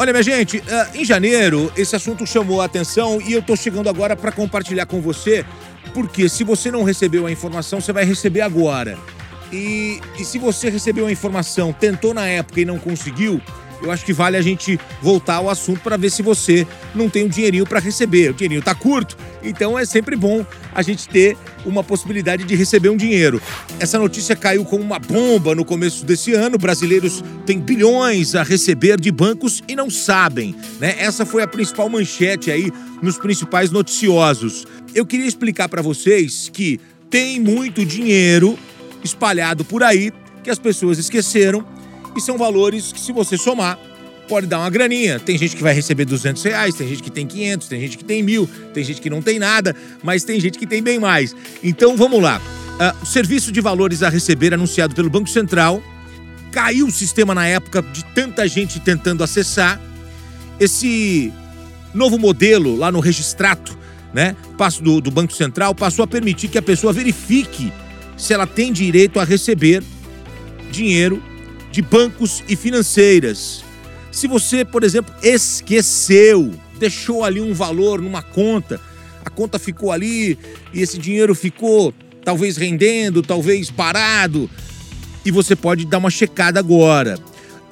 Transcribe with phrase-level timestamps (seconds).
[0.00, 0.62] Olha, minha gente, uh,
[0.96, 4.98] em janeiro esse assunto chamou a atenção e eu tô chegando agora para compartilhar com
[4.98, 5.44] você,
[5.92, 8.96] porque se você não recebeu a informação, você vai receber agora.
[9.52, 13.42] E, e se você recebeu a informação, tentou na época e não conseguiu,
[13.82, 17.24] eu acho que vale a gente voltar ao assunto para ver se você não tem
[17.24, 18.30] um dinheirinho para receber.
[18.30, 22.90] O dinheirinho tá curto, então é sempre bom a gente ter uma possibilidade de receber
[22.90, 23.40] um dinheiro.
[23.78, 26.58] Essa notícia caiu como uma bomba no começo desse ano.
[26.58, 30.96] Brasileiros têm bilhões a receber de bancos e não sabem, né?
[30.98, 34.66] Essa foi a principal manchete aí nos principais noticiosos.
[34.94, 38.58] Eu queria explicar para vocês que tem muito dinheiro
[39.02, 40.12] espalhado por aí
[40.42, 41.64] que as pessoas esqueceram
[42.16, 43.78] e são valores que, se você somar,
[44.28, 45.18] pode dar uma graninha.
[45.18, 48.04] Tem gente que vai receber 200 reais, tem gente que tem 500, tem gente que
[48.04, 51.34] tem mil, tem gente que não tem nada, mas tem gente que tem bem mais.
[51.62, 52.40] Então vamos lá.
[52.40, 55.82] Uh, o serviço de valores a receber anunciado pelo Banco Central
[56.52, 59.80] caiu o sistema na época de tanta gente tentando acessar.
[60.58, 61.32] Esse
[61.92, 63.76] novo modelo lá no registrato,
[64.14, 64.36] né,
[64.80, 67.72] do, do Banco Central, passou a permitir que a pessoa verifique
[68.16, 69.82] se ela tem direito a receber
[70.70, 71.22] dinheiro
[71.70, 73.64] de bancos e financeiras.
[74.10, 78.80] Se você, por exemplo, esqueceu, deixou ali um valor numa conta,
[79.24, 80.38] a conta ficou ali
[80.72, 84.50] e esse dinheiro ficou talvez rendendo, talvez parado,
[85.24, 87.18] e você pode dar uma checada agora.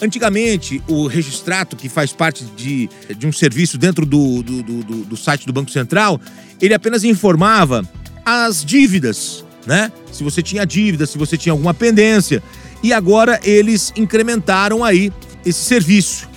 [0.01, 5.17] Antigamente, o registrato, que faz parte de, de um serviço dentro do, do, do, do
[5.17, 6.21] site do Banco Central,
[6.61, 7.89] ele apenas informava
[8.25, 9.91] as dívidas, né?
[10.13, 12.41] Se você tinha dívida, se você tinha alguma pendência
[12.83, 15.13] e agora eles incrementaram aí
[15.45, 16.29] esse serviço.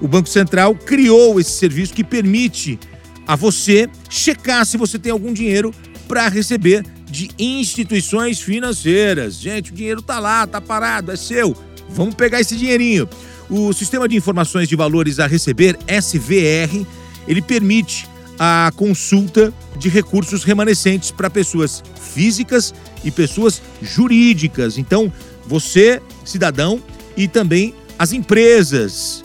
[0.00, 2.78] O Banco Central criou esse serviço que permite
[3.26, 5.74] a você checar se você tem algum dinheiro
[6.08, 9.34] para receber de instituições financeiras.
[9.34, 11.56] Gente, o dinheiro tá lá, tá parado, é seu.
[11.90, 13.08] Vamos pegar esse dinheirinho.
[13.48, 16.86] O Sistema de Informações de Valores a Receber, SVR,
[17.26, 21.82] ele permite a consulta de recursos remanescentes para pessoas
[22.14, 22.72] físicas
[23.04, 24.78] e pessoas jurídicas.
[24.78, 25.12] Então,
[25.50, 26.80] você, cidadão,
[27.16, 29.24] e também as empresas.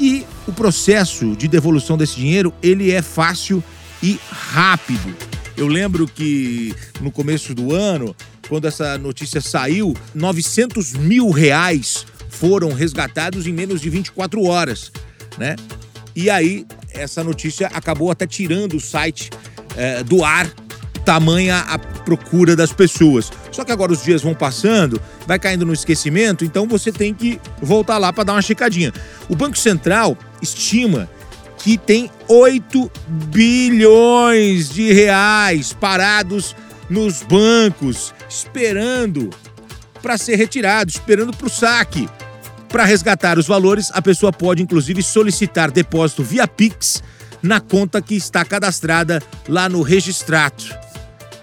[0.00, 3.62] E o processo de devolução desse dinheiro, ele é fácil
[4.02, 5.14] e rápido.
[5.58, 8.16] Eu lembro que no começo do ano,
[8.48, 14.90] quando essa notícia saiu, 900 mil reais foram resgatados em menos de 24 horas,
[15.36, 15.54] né?
[16.16, 19.28] E aí, essa notícia acabou até tirando o site
[19.76, 20.50] é, do ar,
[21.08, 23.32] tamanha a procura das pessoas.
[23.50, 27.40] Só que agora os dias vão passando, vai caindo no esquecimento, então você tem que
[27.62, 28.92] voltar lá para dar uma checadinha.
[29.26, 31.08] O Banco Central estima
[31.56, 36.54] que tem 8 bilhões de reais parados
[36.90, 39.30] nos bancos, esperando
[40.02, 42.06] para ser retirado, esperando para o saque.
[42.68, 47.02] Para resgatar os valores, a pessoa pode inclusive solicitar depósito via Pix
[47.42, 50.87] na conta que está cadastrada lá no registrato.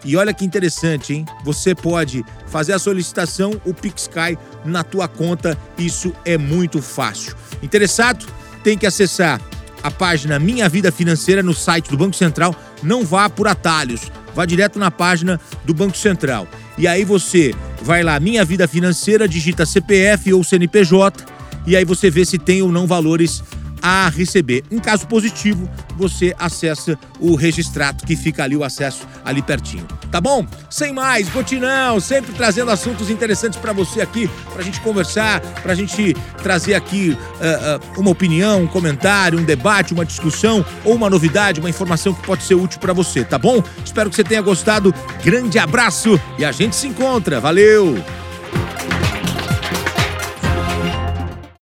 [0.06, 1.26] E olha que interessante, hein?
[1.44, 5.58] Você pode fazer a solicitação, o Pix cai na tua conta.
[5.78, 7.36] Isso é muito fácil.
[7.64, 8.24] Interessado?
[8.64, 9.42] Tem que acessar
[9.82, 12.56] a página Minha Vida Financeira no site do Banco Central.
[12.84, 16.48] Não vá por atalhos, vá direto na página do Banco Central.
[16.78, 21.26] E aí você vai lá, Minha Vida Financeira, digita CPF ou CNPJ,
[21.66, 23.44] e aí você vê se tem ou não valores
[23.88, 24.64] a receber.
[24.72, 29.86] Em caso positivo, você acessa o registrato que fica ali o acesso ali pertinho.
[30.10, 30.44] Tá bom?
[30.72, 36.16] Sem mais, Botinão, sempre trazendo assuntos interessantes para você aqui, pra gente conversar, pra gente
[36.42, 41.60] trazer aqui uh, uh, uma opinião, um comentário, um debate, uma discussão ou uma novidade,
[41.60, 43.64] uma informação que pode ser útil para você, tá bom?
[43.86, 44.92] Espero que você tenha gostado.
[45.24, 47.40] Grande abraço e a gente se encontra.
[47.40, 48.04] Valeu!